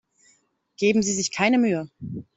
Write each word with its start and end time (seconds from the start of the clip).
Geben 0.77 1.03
Sie 1.03 1.13
sich 1.13 1.29
keine 1.29 1.59
Mühe. 1.59 1.91